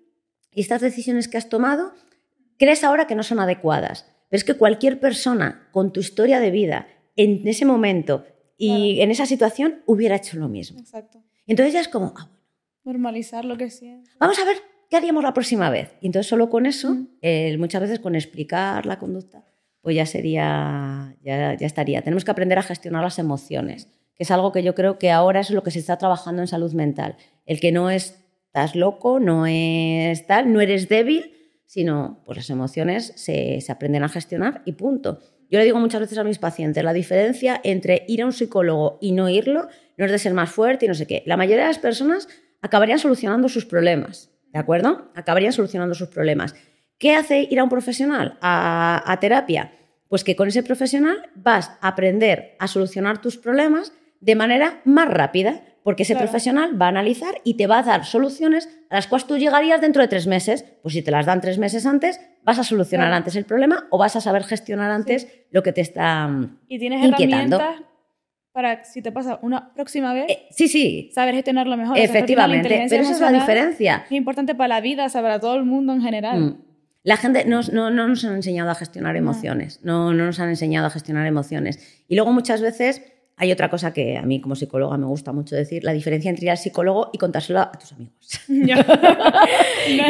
[0.52, 1.92] y estas decisiones que has tomado,
[2.58, 4.06] crees ahora que no son adecuadas.
[4.28, 8.24] Pero es que cualquier persona con tu historia de vida en ese momento
[8.56, 10.78] y en esa situación hubiera hecho lo mismo.
[10.78, 11.22] Exacto.
[11.46, 12.28] Entonces ya es como, ah,
[12.84, 14.14] Normalizar lo que sientes.
[14.18, 14.56] vamos a ver
[14.88, 15.90] qué haríamos la próxima vez.
[16.00, 17.08] Y entonces solo con eso, Mm.
[17.22, 19.44] eh, muchas veces con explicar la conducta,
[19.82, 22.02] pues ya sería, ya, ya estaría.
[22.02, 23.88] Tenemos que aprender a gestionar las emociones,
[24.20, 26.74] es algo que yo creo que ahora es lo que se está trabajando en salud
[26.74, 27.16] mental.
[27.46, 31.32] El que no estás loco, no es tal, no eres débil,
[31.64, 35.20] sino pues las emociones se, se aprenden a gestionar y punto.
[35.50, 38.98] Yo le digo muchas veces a mis pacientes, la diferencia entre ir a un psicólogo
[39.00, 41.22] y no irlo no es de ser más fuerte y no sé qué.
[41.24, 42.28] La mayoría de las personas
[42.60, 45.10] acabarían solucionando sus problemas, ¿de acuerdo?
[45.14, 46.54] Acabarían solucionando sus problemas.
[46.98, 49.72] ¿Qué hace ir a un profesional a, a terapia?
[50.08, 55.08] Pues que con ese profesional vas a aprender a solucionar tus problemas de manera más
[55.08, 56.26] rápida, porque ese Claro.
[56.26, 59.80] profesional va a analizar y te va a dar soluciones a las cuales tú llegarías
[59.80, 60.64] dentro de tres meses.
[60.82, 63.16] Pues si te las dan tres meses antes, vas a solucionar Claro.
[63.16, 66.78] antes el problema o vas a saber gestionar antes lo que te está mm, Y
[66.78, 67.56] tienes inquietando.
[67.56, 67.86] herramientas
[68.52, 71.92] para, si te pasa una próxima vez, Eh, sí, sí, saber gestionarlo mejor.
[71.92, 74.02] O sea, efectivamente, pero esa es la diferencia.
[74.06, 76.40] Es importante para la vida, o sea, para todo el mundo en general.
[76.40, 76.62] Mm.
[77.04, 80.50] La gente no, no- no nos han enseñado a gestionar emociones, no, no nos han
[80.50, 82.04] enseñado a gestionar emociones.
[82.08, 83.02] Y luego muchas veces
[83.40, 86.44] hay otra cosa que a mí como psicóloga me gusta mucho decir, la diferencia entre
[86.44, 88.14] ir al psicólogo y contárselo a tus amigos.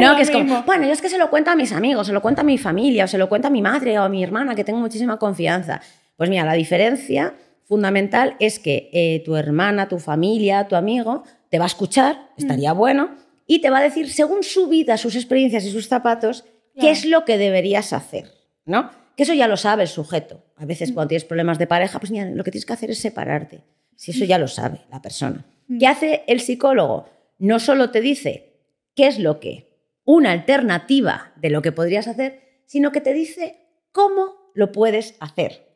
[0.01, 2.09] No es que es como, bueno, yo es que se lo cuento a mis amigos,
[2.09, 4.09] se lo cuento a mi familia, o se lo cuento a mi madre o a
[4.09, 5.81] mi hermana, que tengo muchísima confianza.
[6.17, 11.59] Pues mira, la diferencia fundamental es que eh, tu hermana, tu familia, tu amigo te
[11.59, 13.11] va a escuchar, estaría bueno,
[13.47, 16.45] y te va a decir, según su vida, sus experiencias y sus zapatos,
[16.79, 18.33] qué es lo que deberías hacer,
[18.67, 18.91] ¿no?
[19.21, 20.43] Que eso ya lo sabe el sujeto.
[20.57, 23.01] A veces cuando tienes problemas de pareja, pues mira, lo que tienes que hacer es
[23.01, 23.61] separarte.
[23.95, 25.45] Si eso ya lo sabe la persona.
[25.79, 27.07] ¿Qué hace el psicólogo?
[27.39, 28.55] No solo te dice
[28.95, 33.59] qué es lo que, una alternativa de lo que podrías hacer, sino que te dice
[33.93, 35.69] cómo lo puedes hacer.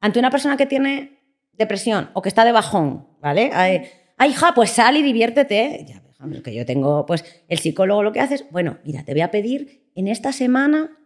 [0.00, 1.18] Ante una persona que tiene
[1.52, 3.50] depresión o que está de bajón, ¿vale?
[3.54, 5.84] Ay, ay, hija, pues sal y diviértete.
[5.88, 9.10] Ya, déjame, que yo tengo, pues el psicólogo lo que hace es, bueno, mira, te
[9.14, 10.96] voy a pedir en esta semana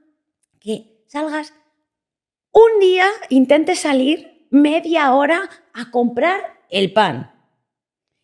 [0.61, 1.55] que salgas
[2.52, 7.32] un día, intentes salir media hora a comprar el pan.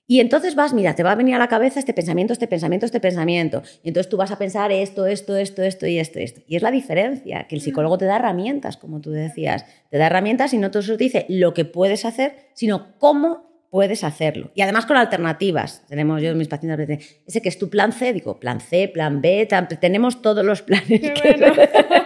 [0.06, 2.84] Y entonces vas, mira, te va a venir a la cabeza este pensamiento, este pensamiento,
[2.84, 3.62] este pensamiento.
[3.82, 6.42] Y entonces tú vas a pensar esto, esto, esto, esto y esto, esto.
[6.46, 9.64] Y es la diferencia, que el psicólogo te da herramientas, como tú decías.
[9.90, 14.50] Te da herramientas y no te dice lo que puedes hacer, sino cómo puedes hacerlo.
[14.54, 15.82] Y además con alternativas.
[15.88, 19.22] Tenemos yo, mis pacientes, dicen, ese que es tu plan C, digo, plan C, plan
[19.22, 21.54] B, tan- tenemos todos los planes Qué que, bueno.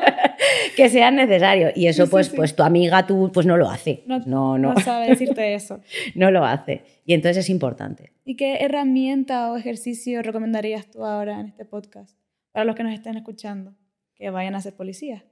[0.76, 1.72] que sean necesarios.
[1.74, 2.36] Y eso, Sí, pues, sí.
[2.36, 4.02] pues tu amiga, tú, pues no lo hace.
[4.06, 5.80] No, no, no, no sabe decirte eso.
[6.14, 6.82] no lo hace.
[7.04, 8.12] Y entonces es importante.
[8.24, 12.16] ¿Y qué herramienta o ejercicio recomendarías tú ahora en este podcast
[12.52, 13.74] para los que nos estén escuchando?
[14.14, 15.22] Que vayan a ser policías.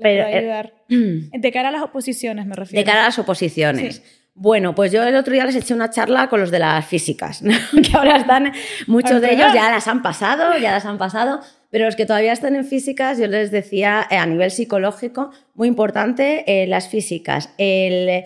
[0.00, 0.74] Pero, eh, ayudar.
[0.88, 2.80] De cara a las oposiciones, me refiero.
[2.80, 3.96] De cara a las oposiciones.
[3.96, 4.02] Sí.
[4.40, 7.42] Bueno, pues yo el otro día les eché una charla con los de las físicas,
[7.42, 7.52] ¿no?
[7.82, 8.52] que ahora están,
[8.86, 12.32] muchos de ellos ya las han pasado, ya las han pasado, pero los que todavía
[12.32, 17.50] están en físicas, yo les decía eh, a nivel psicológico, muy importante eh, las físicas,
[17.58, 18.24] el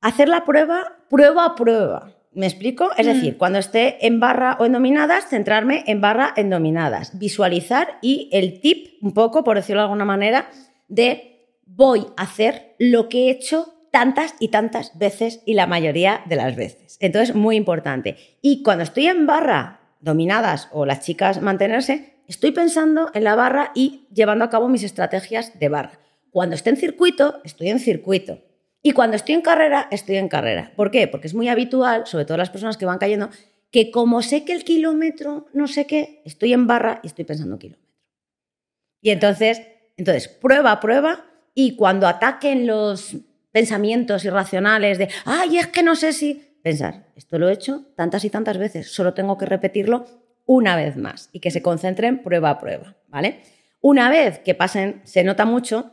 [0.00, 2.10] hacer la prueba prueba a prueba.
[2.32, 2.90] ¿Me explico?
[2.96, 3.10] Es Mm.
[3.10, 8.28] decir, cuando esté en barra o en dominadas, centrarme en barra en dominadas, visualizar y
[8.32, 10.50] el tip, un poco, por decirlo de alguna manera,
[10.88, 16.22] de voy a hacer lo que he hecho tantas y tantas veces y la mayoría
[16.26, 16.98] de las veces.
[17.00, 18.16] Entonces, muy importante.
[18.42, 23.72] Y cuando estoy en barra dominadas o las chicas mantenerse, estoy pensando en la barra
[23.74, 26.00] y llevando a cabo mis estrategias de barra.
[26.30, 28.40] Cuando esté en circuito, estoy en circuito.
[28.82, 30.72] Y cuando estoy en carrera, estoy en carrera.
[30.76, 31.08] ¿Por qué?
[31.08, 33.30] Porque es muy habitual, sobre todo las personas que van cayendo,
[33.70, 37.54] que como sé que el kilómetro no sé qué, estoy en barra y estoy pensando
[37.54, 37.90] en kilómetro.
[39.00, 39.62] Y entonces,
[39.96, 43.16] entonces, prueba, prueba, y cuando ataquen los
[43.52, 48.24] pensamientos irracionales de, ay, es que no sé si, pensar, esto lo he hecho tantas
[48.24, 50.06] y tantas veces, solo tengo que repetirlo
[50.46, 53.40] una vez más y que se concentren prueba a prueba, ¿vale?
[53.80, 55.92] Una vez que pasen, se nota mucho,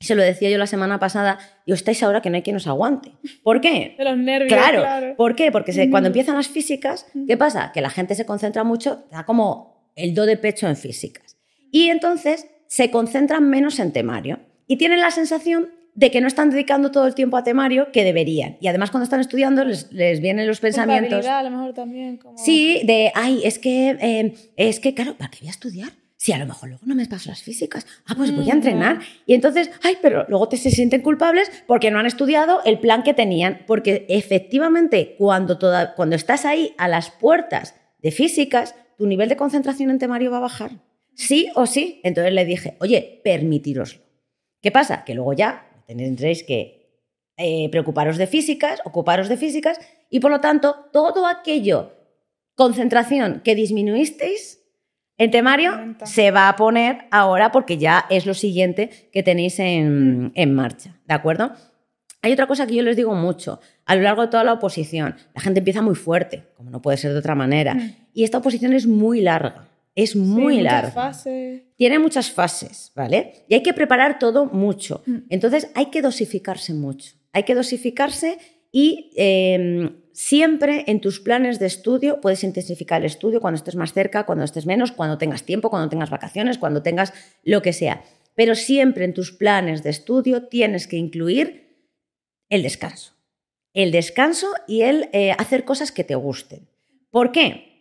[0.00, 2.66] se lo decía yo la semana pasada, y estáis ahora que no hay quien os
[2.66, 3.12] aguante.
[3.42, 3.94] ¿Por qué?
[3.98, 4.52] De los nervios.
[4.52, 5.16] Claro.
[5.16, 5.50] ¿Por qué?
[5.50, 7.72] Porque cuando empiezan las físicas, ¿qué pasa?
[7.72, 11.36] Que la gente se concentra mucho, da como el do de pecho en físicas.
[11.70, 16.50] Y entonces se concentran menos en temario y tienen la sensación de que no están
[16.50, 18.56] dedicando todo el tiempo a temario que deberían.
[18.60, 21.24] Y además cuando están estudiando les, vienen los pensamientos...
[21.26, 22.18] a lo mejor también.
[22.36, 25.88] Sí, de, ay, es que, eh, es que, claro, ¿para qué voy a estudiar?
[26.16, 28.56] Si a lo mejor luego no me paso las físicas, ah, pues voy a mm,
[28.56, 29.00] entrenar.
[29.26, 33.02] Y entonces, ay, pero luego te se sienten culpables porque no han estudiado el plan
[33.02, 33.60] que tenían.
[33.66, 39.36] Porque efectivamente, cuando, toda, cuando estás ahí a las puertas de físicas, tu nivel de
[39.36, 40.70] concentración en temario va a bajar.
[41.14, 42.00] Sí o sí.
[42.04, 44.00] Entonces le dije, oye, permitiroslo.
[44.62, 45.04] ¿Qué pasa?
[45.04, 46.84] Que luego ya tendréis que
[47.36, 49.78] eh, preocuparos de físicas, ocuparos de físicas
[50.10, 51.92] y por lo tanto todo aquello,
[52.54, 54.60] concentración que disminuisteis
[55.16, 60.32] en temario, se va a poner ahora porque ya es lo siguiente que tenéis en,
[60.34, 61.52] en marcha, ¿de acuerdo?
[62.20, 63.60] Hay otra cosa que yo les digo mucho.
[63.84, 66.96] A lo largo de toda la oposición, la gente empieza muy fuerte, como no puede
[66.96, 67.74] ser de otra manera.
[67.74, 67.96] Mm.
[68.14, 69.68] Y esta oposición es muy larga.
[69.94, 71.12] Es muy larga.
[71.76, 73.44] Tiene muchas fases, ¿vale?
[73.48, 75.02] Y hay que preparar todo mucho.
[75.06, 75.18] Mm.
[75.28, 77.14] Entonces hay que dosificarse mucho.
[77.32, 78.38] Hay que dosificarse
[78.72, 83.92] y em, siempre en tus planes de estudio puedes intensificar el estudio cuando estés más
[83.92, 87.12] cerca, cuando estés menos, cuando tengas tiempo, cuando tengas vacaciones, cuando tengas
[87.44, 88.02] lo que sea.
[88.34, 91.88] Pero siempre en tus planes de estudio tienes que incluir
[92.48, 93.14] el descanso.
[93.72, 96.68] El descanso y el eh, hacer cosas que te gusten.
[97.10, 97.73] ¿Por qué?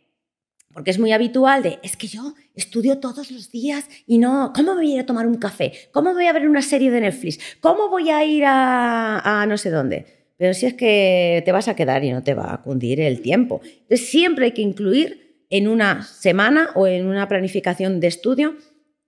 [0.73, 4.73] Porque es muy habitual de, es que yo estudio todos los días y no, ¿cómo
[4.73, 5.71] voy a ir a tomar un café?
[5.91, 7.39] ¿Cómo voy a ver una serie de Netflix?
[7.61, 10.05] ¿Cómo voy a ir a, no sé dónde?
[10.37, 13.21] Pero si es que te vas a quedar y no te va a cundir el
[13.21, 13.61] tiempo.
[13.63, 18.55] Entonces siempre hay que incluir en una semana o en una planificación de estudio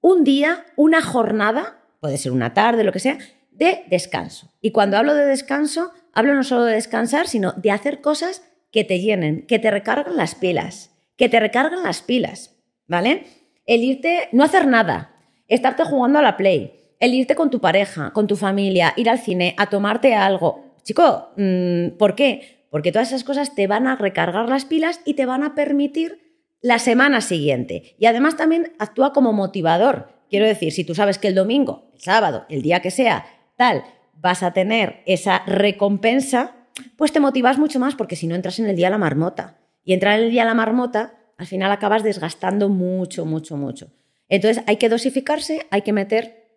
[0.01, 3.17] un día, una jornada, puede ser una tarde, lo que sea,
[3.51, 4.51] de descanso.
[4.61, 8.83] Y cuando hablo de descanso, hablo no solo de descansar, sino de hacer cosas que
[8.83, 12.55] te llenen, que te recargan las pilas que te recargan las pilas,
[12.87, 13.25] ¿vale?
[13.65, 15.15] El irte, no hacer nada,
[15.47, 19.19] estarte jugando a la play, el irte con tu pareja, con tu familia, ir al
[19.19, 20.75] cine, a tomarte algo.
[20.83, 22.65] Chico, mm, ¿por qué?
[22.69, 26.25] Porque todas esas cosas te van a recargar las pilas y te van a permitir
[26.61, 27.95] la semana siguiente.
[27.99, 30.09] Y además también actúa como motivador.
[30.29, 33.25] Quiero decir, si tú sabes que el domingo, el sábado, el día que sea,
[33.55, 33.83] tal,
[34.15, 36.55] vas a tener esa recompensa,
[36.97, 39.57] pues te motivas mucho más porque si no entras en el día a la marmota.
[39.85, 43.91] Y entrar en el día a la marmota, al final acabas desgastando mucho, mucho, mucho.
[44.27, 46.47] Entonces hay que dosificarse, hay que meter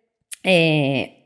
[0.43, 1.19] eh,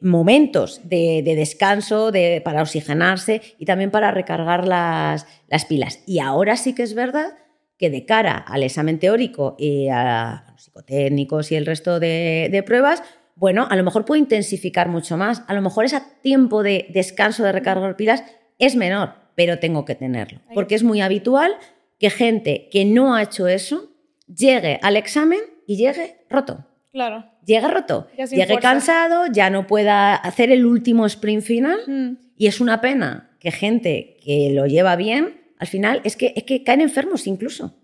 [0.00, 5.26] momentos de, descanso de, para oxigenarse y también para recargar las,
[5.68, 6.00] pilas.
[6.06, 7.36] Y ahora sí que es verdad
[7.76, 12.62] que de cara al examen teórico y a los psicotécnicos y el resto de, de
[12.62, 13.02] pruebas,
[13.34, 15.42] bueno, a lo mejor puede intensificar mucho más.
[15.48, 18.22] A lo mejor ese tiempo de descanso, de recargar pilas,
[18.60, 20.40] es menor pero tengo que tenerlo.
[20.54, 21.52] Porque es muy habitual
[21.98, 23.90] que gente que no ha hecho eso
[24.26, 26.66] llegue al examen y llegue roto.
[26.92, 27.24] Claro.
[27.44, 28.08] Llegue roto.
[28.16, 31.78] Llegue cansado, ya no pueda hacer el último sprint final.
[31.86, 32.16] Mm.
[32.36, 36.44] Y es una pena que gente que lo lleva bien, al final, es que, es
[36.44, 37.74] que caen enfermos incluso.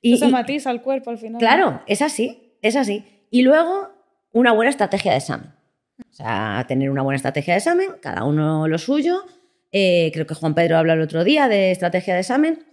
[0.00, 1.38] Y, Eso matiza al cuerpo al final.
[1.38, 3.04] Claro, es así, es así.
[3.30, 3.88] Y luego,
[4.32, 5.50] una buena estrategia de examen.
[5.98, 9.24] O sea, tener una buena estrategia de examen, cada uno lo suyo,
[9.72, 12.64] eh, creo que Juan Pedro habla el otro día de estrategia de examen,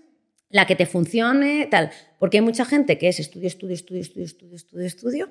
[0.49, 1.91] la que te funcione, tal.
[2.19, 5.29] Porque hay mucha gente que es estudio, estudio, estudio, estudio, estudio, estudio, estudio,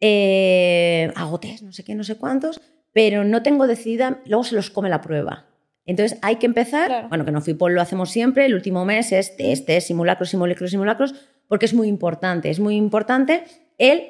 [0.00, 2.60] eh, hago test, no sé qué, no sé cuántos,
[2.92, 5.46] pero no tengo decidida, luego se los come la prueba.
[5.86, 9.36] Entonces hay que empezar, bueno, que no por lo hacemos siempre, el último mes es
[9.36, 11.14] test, test, simulacros, simulacros, simulacros,
[11.48, 13.42] porque es muy importante, es muy importante
[13.76, 14.04] el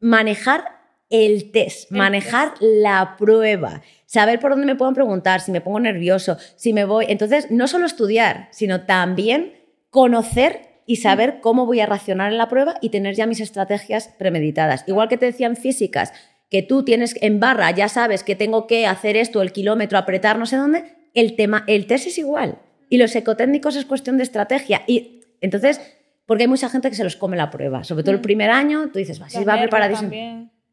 [0.00, 0.79] manejar
[1.10, 6.38] el test, manejar la prueba, saber por dónde me pueden preguntar, si me pongo nervioso,
[6.56, 7.06] si me voy.
[7.08, 9.54] Entonces, no solo estudiar, sino también
[9.90, 14.08] conocer y saber cómo voy a racionar en la prueba y tener ya mis estrategias
[14.18, 14.84] premeditadas.
[14.86, 16.12] Igual que te decían físicas,
[16.48, 20.38] que tú tienes en barra, ya sabes que tengo que hacer esto, el kilómetro, apretar,
[20.38, 22.58] no sé dónde, el tema, el test es igual.
[22.88, 24.82] Y los ecotécnicos es cuestión de estrategia.
[24.86, 25.80] Y entonces,
[26.26, 27.82] Porque hay mucha gente que se los come la prueba.
[27.82, 30.10] Sobre todo el primer año, tú dices, va, si va preparadísimo.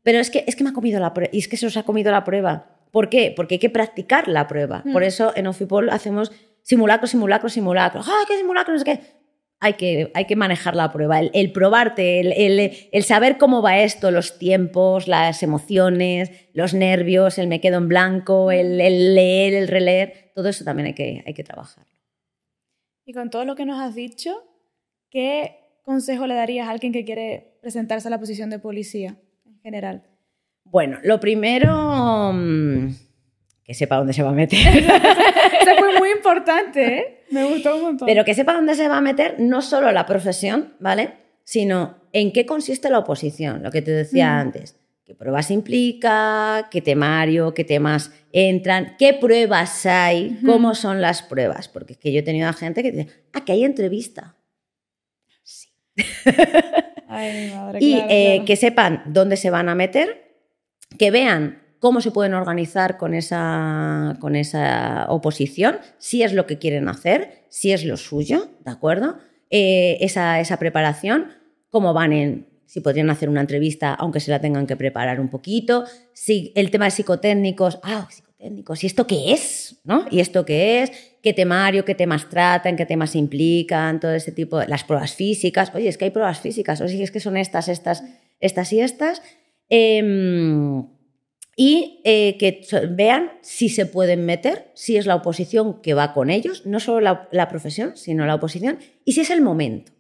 [0.08, 1.30] Pero es que, es que me ha comido la prueba.
[1.34, 2.68] Y es que se os ha comido la prueba.
[2.92, 3.34] ¿Por qué?
[3.36, 4.82] Porque hay que practicar la prueba.
[4.94, 8.00] Por eso en Ofipol hacemos simulacro, simulacro, simulacro.
[8.06, 8.72] ¡Ah, qué simulacro!
[8.72, 9.02] No sé qué
[9.60, 14.40] hay que, hay que manejar la prueba, el, probarte, el, saber cómo va esto, los
[14.40, 20.48] tiempos, las emociones, los nervios, el me quedo en blanco, el, leer, el releer, todo
[20.48, 21.86] eso también hay que, hay que trabajar.
[23.04, 24.42] Y con todo lo que nos has dicho,
[25.10, 29.18] ¿qué consejo le darías a alguien que quiere presentarse a la posición de policía
[29.68, 30.02] general?
[30.64, 32.88] Bueno, lo primero, mm,
[33.66, 34.60] que sepa dónde se va a meter.
[35.62, 37.24] Eso fue muy importante, ¿eh?
[37.32, 38.06] Me gustó un montón.
[38.06, 41.16] Pero que sepa dónde se va a meter no solo la profesión, ¿vale?
[41.44, 44.78] Sino en qué consiste la oposición, lo que te decía antes.
[45.04, 46.70] ¿Qué pruebas implica?
[46.72, 47.54] ¿Qué temario?
[47.54, 48.96] ¿Qué temas entran?
[48.98, 50.40] ¿Qué pruebas hay?
[50.46, 51.68] ¿Cómo son las pruebas?
[51.68, 54.38] Porque es que yo he tenido a gente que dice, ah, que hay entrevista.
[55.44, 55.70] Sí.
[57.08, 60.36] Ay, madre, y eh, que sepan dónde se van a meter,
[60.98, 66.58] que vean cómo se pueden organizar con esa, con esa oposición, si es lo que
[66.58, 69.18] quieren hacer, si es lo suyo, ¿de acuerdo?
[69.50, 71.28] Eh, esa, esa preparación,
[71.70, 75.30] cómo van en, si podrían hacer una entrevista, aunque se la tengan que preparar un
[75.30, 79.80] poquito, si el tema de psicotécnicos, ah, psicotécnicos, ¿y esto qué es?
[79.84, 80.06] ¿No?
[80.12, 80.92] ¿Y esto qué es?
[81.22, 85.90] ¿Qué temario, qué temas tratan, qué temas implican, todo ese tipo, las pruebas físicas, oye,
[85.90, 88.04] es que hay pruebas físicas, oye, es que son estas, estas,
[88.40, 89.22] estas y estas.
[89.70, 90.86] Em,
[91.60, 96.30] y eh, que vean si se pueden meter, si es la oposición que va con
[96.30, 99.92] ellos, no solo la, profesión, sino la oposición, y si es el momento.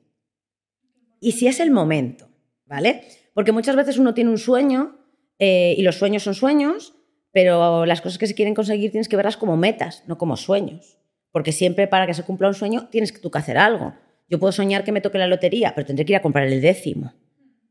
[1.20, 2.30] Y si es el momento,
[2.68, 3.02] ¿vale?
[3.34, 5.00] Porque muchas veces uno tiene un sueño
[5.40, 6.94] eh, y los sueños son sueños,
[7.32, 11.00] pero las cosas que se quieren conseguir tienes que verlas como metas, no como sueños.
[11.38, 13.94] Porque siempre para que se cumpla un sueño tienes que tú que hacer algo.
[14.28, 16.60] Yo puedo soñar que me toque la lotería, pero tendré que ir a comprar el
[16.62, 17.14] décimo.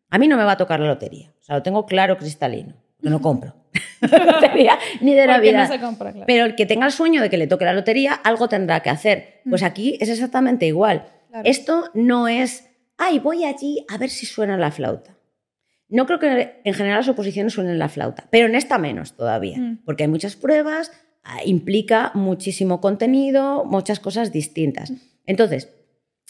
[0.08, 1.34] A mí no me va a tocar la lotería.
[1.40, 2.76] O sea, lo tengo claro cristalino.
[3.00, 3.56] Yo no compro.
[4.00, 5.68] lotería ni de Navidad.
[6.28, 8.90] Pero el que tenga el sueño de que le toque la lotería, algo tendrá que
[8.90, 9.40] hacer.
[9.50, 9.64] Pues mm.
[9.64, 11.08] aquí es exactamente igual.
[11.42, 15.16] Esto no es, ay, voy allí a ver si suena la flauta.
[15.88, 19.58] No creo que en general las oposiciones suenen la flauta, pero en esta menos todavía,
[19.58, 19.82] mm.
[19.84, 20.92] porque hay muchas pruebas,
[21.44, 24.92] implica muchísimo contenido, muchas cosas distintas.
[25.26, 25.68] Entonces,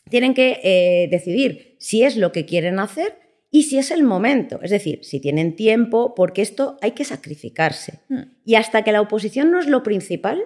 [0.08, 3.18] tienen que eh, decidir si es lo que quieren hacer
[3.50, 8.00] y si es el momento, es decir, si tienen tiempo, porque esto hay que sacrificarse.
[8.08, 8.22] Hmm.
[8.44, 10.44] Y hasta que la oposición no es lo principal,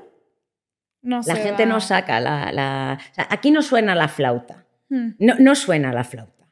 [1.02, 2.98] la gente no saca la...
[3.16, 5.10] aquí no suena la flauta, hmm.
[5.18, 6.48] no, no, suena la flauta.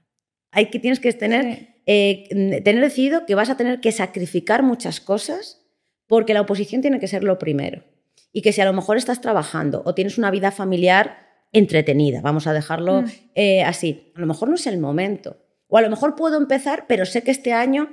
[0.50, 5.00] Hay que, tienes que tener, eh, tener decidido que vas a tener que sacrificar muchas
[5.00, 5.67] cosas
[6.08, 7.84] porque la oposición tiene que ser lo primero.
[8.32, 12.46] Y que si a lo mejor estás trabajando o tienes una vida familiar entretenida, vamos
[12.46, 13.06] a dejarlo hmm.
[13.36, 15.36] eh, así, a lo mejor no es el momento
[15.68, 17.90] o a lo mejor puedo empezar, pero sé que este año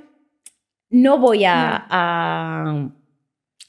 [0.88, 1.86] no voy a,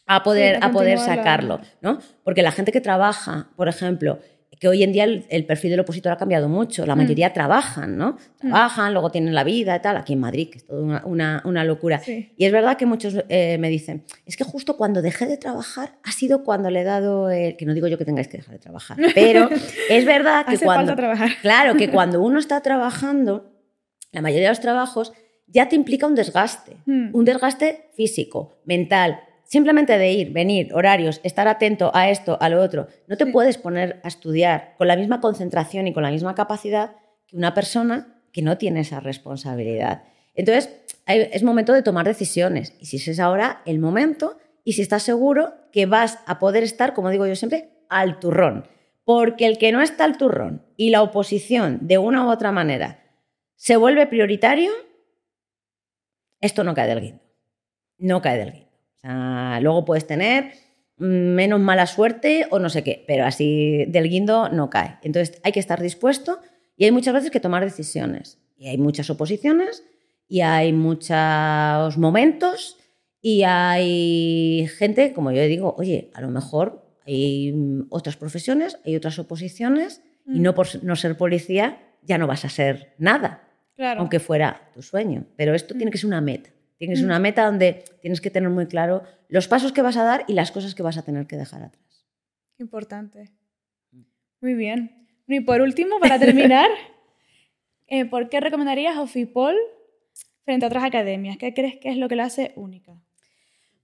[0.07, 1.99] a, poder, a poder sacarlo, ¿no?
[2.23, 4.19] Porque la gente que trabaja, por ejemplo,
[4.60, 6.98] que hoy en día el, perfil del opositor ha cambiado mucho, la mm.
[6.98, 8.12] mayoría trabajan, ¿no?
[8.41, 8.50] Mm.
[8.50, 12.02] Trabajan, luego tienen la vida y tal, aquí en Madrid, que es toda una, locura.
[12.06, 15.98] Y es verdad que muchos eh, me dicen, es que justo cuando dejé de trabajar
[16.04, 17.56] ha sido cuando le he dado, el...
[17.58, 19.50] que no digo yo que tengáis que dejar de trabajar, pero
[19.89, 20.96] es verdad que cuando...
[20.96, 21.32] trabajar.
[21.41, 23.54] Claro, que cuando uno está trabajando
[24.12, 25.13] la mayoría de los trabajos
[25.48, 27.10] ya te implica un desgaste, hmm.
[27.13, 32.62] un desgaste físico, mental, simplemente de ir, venir, horarios, estar atento a esto, a lo
[32.62, 32.88] otro.
[33.07, 36.95] No te puedes poner a estudiar con la misma concentración y con la misma capacidad
[37.25, 40.03] que una persona que no tiene esa responsabilidad.
[40.36, 40.69] Entonces,
[41.07, 42.75] es momento de tomar decisiones.
[42.79, 46.93] Y si es ahora el momento, y si estás seguro que vas a poder estar,
[46.93, 48.67] como digo yo siempre, al turrón.
[49.05, 52.99] Porque el que no está al turrón y la oposición, de una u otra manera,
[53.55, 54.71] se vuelve prioritario,
[56.41, 57.23] esto no cae del guindo.
[57.97, 58.66] No cae del guindo.
[59.08, 60.52] Sea, luego puedes tener
[60.98, 64.98] menos mala suerte o no sé qué, pero así del guindo no cae.
[65.04, 66.40] Entonces hay que estar dispuesto
[66.75, 68.40] y hay muchas veces que tomar decisiones.
[68.58, 69.84] Y hay muchas oposiciones
[70.27, 72.77] y hay muchos momentos
[73.21, 77.54] y hay gente, como yo digo, oye, a lo mejor hay
[77.90, 80.42] otras profesiones, hay otras oposiciones y mm.
[80.42, 83.48] no por no ser policía ya no vas a ser nada
[83.98, 85.25] aunque fuera tu sueño.
[85.36, 86.50] Pero esto tiene que ser una meta.
[86.78, 90.25] Tienes una meta donde tienes que tener muy claro los pasos que vas a dar
[90.28, 92.06] y las cosas que vas a tener que dejar atrás.
[92.60, 93.32] Importante.
[94.42, 95.08] Muy bien.
[95.28, 96.69] Y por último, para terminar,
[97.88, 99.56] eh, ¿por qué recomendarías Ofipol
[100.46, 101.38] frente a otras academias?
[101.38, 103.02] ¿Qué crees que es lo que la hace única?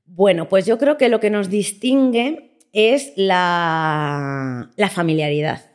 [0.06, 5.73] Bueno, pues yo creo que lo que nos distingue es la, la familiaridad.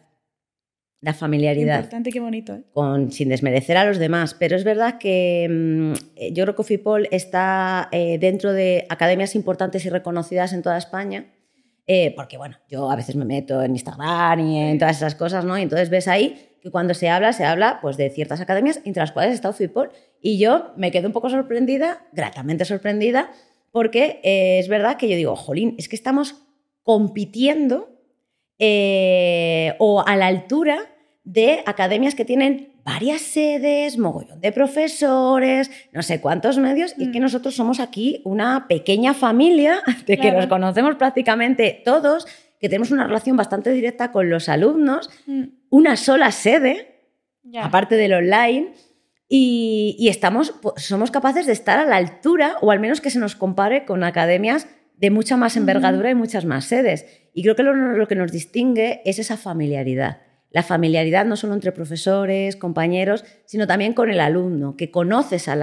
[1.01, 1.77] La familiaridad.
[1.77, 2.55] Importante, qué bonito.
[2.55, 2.63] ¿eh?
[2.73, 7.09] Con, sin desmerecer a los demás, pero es verdad que mm, yo creo que FIPOL
[7.13, 11.27] está eh, dentro de academias importantes y reconocidas en toda España,
[11.87, 15.45] eh, porque bueno, yo a veces me meto en Instagram y en todas esas cosas,
[15.45, 15.57] ¿no?
[15.57, 19.01] Y entonces ves ahí que cuando se habla, se habla pues de ciertas academias, entre
[19.01, 19.91] las cuales está FIPOL,
[20.21, 23.31] y yo me quedo un poco sorprendida, gratamente sorprendida,
[23.71, 26.35] porque es verdad que yo digo, jolín, es que estamos
[26.83, 27.98] compitiendo
[28.59, 30.79] eh, o a la altura
[31.25, 37.19] de academias que tienen varias sedes, mogollón de profesores, no sé cuántos medios, y que
[37.19, 37.23] mm.
[37.23, 42.27] nosotros somos aquí una pequeña familia de que nos conocemos prácticamente todos,
[42.59, 45.43] que tenemos una relación bastante directa con los alumnos, mm.
[45.69, 46.95] una sola sede,
[47.61, 48.73] aparte del online,
[49.29, 53.37] y, estamos, somos capaces de estar a la altura, o al menos que se nos
[53.37, 54.67] compare con academias
[54.99, 57.07] de mucha más envergadura y muchas más sedes.
[57.33, 60.23] Y creo que lo, que nos distingue es esa familiaridad.
[60.51, 65.63] La familiaridad no solo entre profesores, compañeros, sino también con el alumno, que conoces al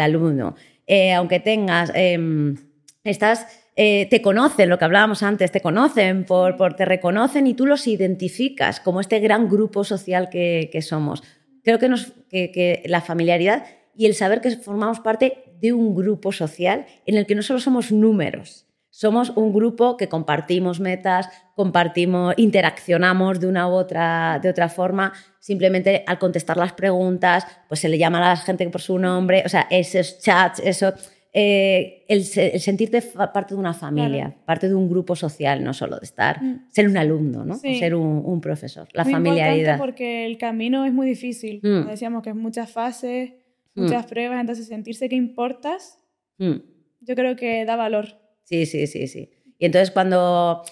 [0.00, 0.56] alumno.
[0.86, 2.56] Eh, aunque tengas, em,
[3.04, 3.46] estás,
[3.76, 7.66] eh, te conocen, lo que hablábamos antes, te conocen, por, por, te reconocen y tú
[7.66, 11.22] los identificas como este gran grupo social que, somos.
[11.62, 16.32] Creo que, nos, que la familiaridad y el saber que formamos parte de un grupo
[16.32, 22.32] social en el que no solo somos números, somos un grupo que compartimos metas, compartimos,
[22.38, 25.12] interaccionamos de una u otra, de otra forma.
[25.38, 29.42] Simplemente al contestar las preguntas, pues se le llama a la gente por su nombre.
[29.44, 30.94] O sea, esos chats, eso,
[31.34, 36.04] eh, el, sentirte parte de una familia, parte de un grupo social, no solo de
[36.06, 36.68] estar, mm.
[36.70, 37.56] ser un alumno, ¿no?
[37.56, 38.88] ser un, profesor.
[38.94, 39.76] La muy familiaridad.
[39.76, 41.60] porque el camino es muy difícil.
[41.62, 41.88] Mm.
[41.88, 43.32] Decíamos que es muchas fases,
[43.76, 43.82] mm.
[43.82, 45.98] muchas pruebas, entonces sentirse que importas,
[46.38, 48.18] yo creo que da valor.
[48.44, 49.30] Sí, sí, sí, sí.
[49.58, 50.62] Y entonces cuando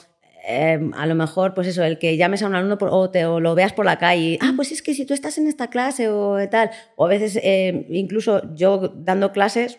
[0.46, 3.40] em, a lo mejor, pues eso, el que llames a un alumno o, te, o
[3.40, 6.08] lo veas por la calle, ah, pues es que si tú estás en esta clase
[6.08, 9.78] o tal, o a veces em, incluso yo dando clases,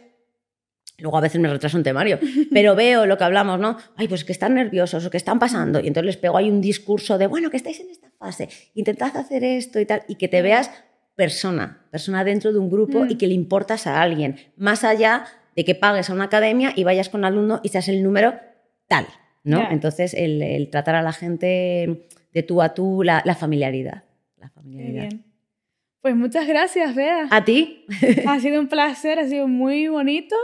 [0.98, 2.20] Luego a veces me retraso un temario,
[2.54, 3.78] pero veo lo que hablamos, ¿no?
[3.98, 5.82] Ay, pues que están nerviosos o que están pasando.
[5.82, 9.16] Y entonces les pego ahí un discurso de, bueno, que estáis en esta fase, intentad
[9.18, 10.72] hacer esto y tal, y que te veas
[11.16, 13.18] persona, persona dentro de un grupo y mm.
[13.18, 17.09] que le importas a alguien, más allá de que pagues a una academia y vayas
[17.09, 18.36] con alumno y seas el número
[18.88, 19.07] tal,
[19.43, 19.72] ¿no?
[19.72, 24.03] Entonces, el, tratar a la gente de tú a tú, la, familiaridad.
[24.38, 25.09] La familiaridad.
[25.09, 25.26] Bien.
[26.01, 27.28] Pues muchas gracias, Bea.
[27.32, 27.86] A ti.
[28.28, 30.36] ha sido un placer, ha sido muy bonito,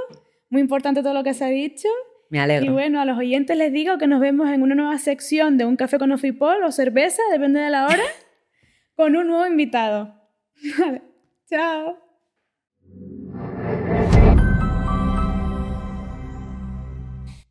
[0.49, 1.87] muy importante todo lo que se ha dicho.
[2.29, 2.65] Me alegro.
[2.65, 5.65] Y bueno, a los oyentes les digo que nos vemos en una nueva sección de
[5.65, 8.03] un café con Ofipol o cerveza, depende de la hora,
[8.95, 10.20] con un nuevo invitado.
[10.63, 11.01] Vale.
[11.49, 12.10] Chao.